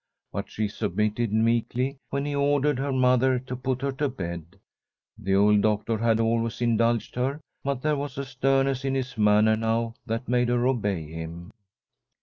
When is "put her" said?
3.55-3.91